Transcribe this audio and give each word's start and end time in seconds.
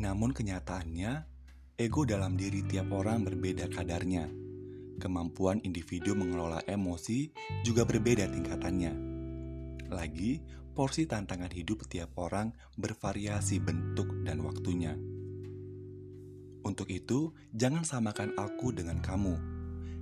Namun 0.00 0.32
kenyataannya, 0.32 1.12
ego 1.76 2.08
dalam 2.08 2.36
diri 2.38 2.64
tiap 2.64 2.88
orang 2.96 3.28
berbeda 3.28 3.68
kadarnya. 3.68 4.30
Kemampuan 4.96 5.60
individu 5.66 6.16
mengelola 6.16 6.64
emosi 6.64 7.28
juga 7.66 7.84
berbeda 7.84 8.28
tingkatannya. 8.30 8.92
Lagi, 9.92 10.40
porsi 10.72 11.04
tantangan 11.04 11.52
hidup 11.52 11.84
tiap 11.90 12.16
orang 12.16 12.56
bervariasi 12.80 13.60
bentuk 13.60 14.08
dan 14.24 14.40
waktunya. 14.40 14.96
Untuk 16.62 16.88
itu, 16.88 17.34
jangan 17.52 17.84
samakan 17.84 18.38
aku 18.38 18.72
dengan 18.72 19.02
kamu. 19.02 19.34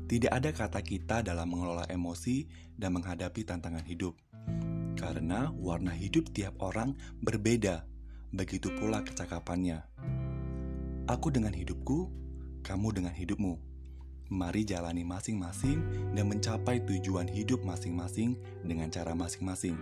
Tidak 0.06 0.30
ada 0.30 0.50
kata 0.52 0.82
kita 0.84 1.22
dalam 1.24 1.50
mengelola 1.50 1.88
emosi 1.88 2.46
dan 2.76 2.94
menghadapi 2.94 3.42
tantangan 3.42 3.86
hidup. 3.86 4.14
Karena 4.94 5.48
warna 5.56 5.96
hidup 5.96 6.30
tiap 6.36 6.60
orang 6.60 6.92
berbeda, 7.24 7.88
begitu 8.30 8.70
pula 8.78 9.02
kecakapannya. 9.02 9.82
Aku 11.10 11.34
dengan 11.34 11.50
hidupku, 11.50 12.06
kamu 12.62 12.94
dengan 12.94 13.10
hidupmu. 13.10 13.58
Mari 14.30 14.62
jalani 14.62 15.02
masing-masing 15.02 15.82
dan 16.14 16.30
mencapai 16.30 16.78
tujuan 16.86 17.26
hidup 17.26 17.66
masing-masing 17.66 18.38
dengan 18.62 18.86
cara 18.86 19.18
masing-masing. 19.18 19.74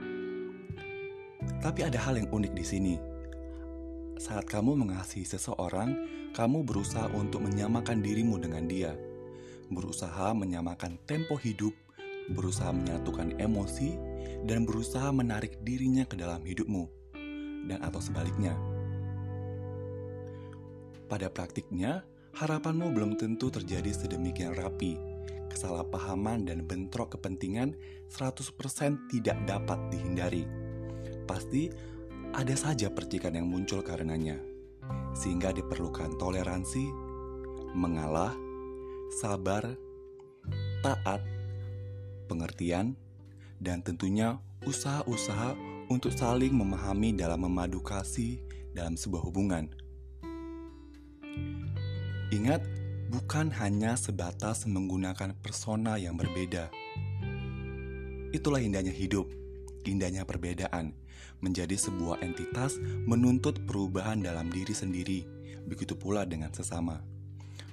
Tapi 1.60 1.84
ada 1.84 2.00
hal 2.00 2.16
yang 2.16 2.32
unik 2.32 2.52
di 2.56 2.64
sini. 2.64 2.94
Saat 4.16 4.48
kamu 4.48 4.80
mengasihi 4.80 5.28
seseorang, 5.28 5.92
kamu 6.32 6.64
berusaha 6.64 7.12
untuk 7.12 7.44
menyamakan 7.44 8.00
dirimu 8.00 8.40
dengan 8.40 8.64
dia. 8.64 8.96
Berusaha 9.68 10.32
menyamakan 10.32 10.96
tempo 11.04 11.36
hidup, 11.36 11.76
berusaha 12.32 12.72
menyatukan 12.72 13.36
emosi, 13.36 14.00
dan 14.48 14.64
berusaha 14.64 15.12
menarik 15.12 15.60
dirinya 15.60 16.08
ke 16.08 16.16
dalam 16.16 16.40
hidupmu. 16.40 16.88
Dan 17.68 17.84
atau 17.84 18.00
sebaliknya. 18.00 18.56
Pada 21.08 21.28
praktiknya, 21.28 22.04
harapanmu 22.36 22.92
belum 22.92 23.16
tentu 23.20 23.52
terjadi 23.52 23.92
sedemikian 23.92 24.56
rapi. 24.56 24.96
Kesalahpahaman 25.48 26.44
dan 26.44 26.68
bentrok 26.68 27.16
kepentingan 27.16 27.72
100% 28.12 29.08
tidak 29.12 29.36
dapat 29.48 29.80
dihindari. 29.88 30.44
Pasti 31.24 31.72
ada 32.36 32.52
saja 32.56 32.92
percikan 32.92 33.36
yang 33.36 33.48
muncul 33.48 33.80
karenanya. 33.80 34.36
Sehingga 35.16 35.52
diperlukan 35.56 36.20
toleransi, 36.20 36.84
mengalah, 37.72 38.36
sabar, 39.20 39.76
taat, 40.84 41.24
pengertian, 42.28 42.96
dan 43.58 43.80
tentunya 43.80 44.36
usaha-usaha 44.68 45.56
untuk 45.88 46.12
saling 46.12 46.52
memahami 46.52 47.16
dalam 47.16 47.48
memadu 47.48 47.80
kasih 47.80 48.40
dalam 48.76 48.94
sebuah 48.94 49.24
hubungan. 49.24 49.72
Ingat, 52.28 52.60
bukan 53.08 53.48
hanya 53.56 53.96
sebatas 53.96 54.68
menggunakan 54.68 55.32
persona 55.40 55.96
yang 55.96 56.20
berbeda. 56.20 56.68
Itulah 58.36 58.60
indahnya 58.60 58.92
hidup, 58.92 59.32
indahnya 59.88 60.28
perbedaan, 60.28 60.92
menjadi 61.40 61.72
sebuah 61.80 62.20
entitas 62.20 62.76
menuntut 63.08 63.64
perubahan 63.64 64.20
dalam 64.20 64.52
diri 64.52 64.76
sendiri, 64.76 65.24
begitu 65.64 65.96
pula 65.96 66.28
dengan 66.28 66.52
sesama. 66.52 67.00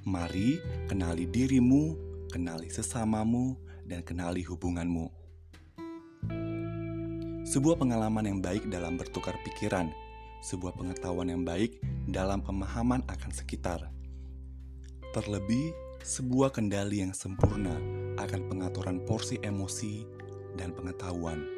Mari 0.07 0.55
kenali 0.88 1.27
dirimu, 1.27 2.00
kenali 2.31 2.72
sesamamu, 2.72 3.59
dan 3.83 4.07
kenali 4.07 4.39
hubunganmu. 4.47 5.24
Sebuah 7.55 7.79
pengalaman 7.79 8.27
yang 8.27 8.43
baik 8.43 8.67
dalam 8.67 8.99
bertukar 8.99 9.39
pikiran, 9.47 9.87
sebuah 10.43 10.75
pengetahuan 10.75 11.31
yang 11.31 11.47
baik 11.47 11.79
dalam 12.03 12.43
pemahaman 12.43 12.99
akan 13.07 13.31
sekitar 13.31 13.79
Terlebih, 15.16 15.71
sebuah 16.03 16.51
kendali 16.51 16.99
yang 16.99 17.15
sempurna 17.15 17.79
akan 18.19 18.51
pengaturan 18.51 18.99
porsi 19.07 19.39
emosi 19.39 20.03
dan 20.59 20.75
pengetahuan. 20.75 21.54